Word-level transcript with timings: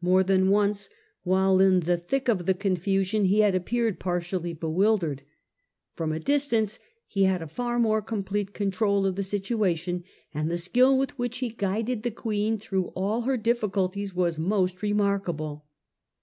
More 0.00 0.22
than 0.22 0.48
once, 0.48 0.88
while 1.22 1.60
in 1.60 1.80
the 1.80 1.98
thick 1.98 2.28
of 2.30 2.46
the 2.46 2.54
confusion, 2.54 3.26
he 3.26 3.40
had 3.40 3.54
appeared 3.54 4.00
partially 4.00 4.54
bewildered. 4.54 5.22
From 5.92 6.12
a 6.12 6.18
distance 6.18 6.78
lie 7.14 7.26
had 7.26 7.42
a 7.42 7.46
far 7.46 7.78
more 7.78 8.00
complete 8.00 8.54
control 8.54 9.04
of 9.04 9.16
the 9.16 9.22
situation, 9.22 10.02
and 10.32 10.50
the 10.50 10.56
skill 10.56 10.96
with 10.96 11.18
which 11.18 11.40
he 11.40 11.50
guided 11.50 12.04
the 12.04 12.10
Queen 12.10 12.56
through 12.56 12.86
all 12.94 13.20
her 13.28 13.36
difficulties 13.36 14.14
was 14.14 14.38
most 14.38 14.80
remarkable. 14.82 15.66